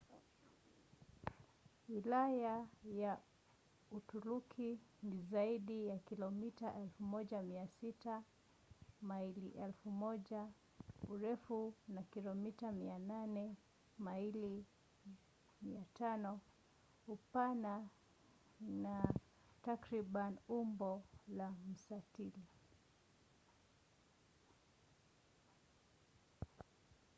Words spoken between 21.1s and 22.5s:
la mstatili